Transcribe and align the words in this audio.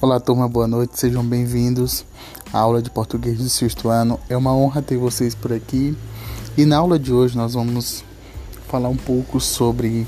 Olá, 0.00 0.20
turma, 0.20 0.48
boa 0.48 0.68
noite, 0.68 0.96
sejam 0.96 1.24
bem-vindos 1.24 2.04
à 2.52 2.60
aula 2.60 2.80
de 2.80 2.88
português 2.88 3.36
do 3.36 3.48
sexto 3.48 3.88
ano. 3.88 4.16
É 4.28 4.36
uma 4.36 4.54
honra 4.54 4.80
ter 4.80 4.96
vocês 4.96 5.34
por 5.34 5.52
aqui. 5.52 5.92
E 6.56 6.64
na 6.64 6.76
aula 6.76 7.00
de 7.00 7.12
hoje 7.12 7.36
nós 7.36 7.54
vamos 7.54 8.04
falar 8.68 8.90
um 8.90 8.96
pouco 8.96 9.40
sobre 9.40 10.06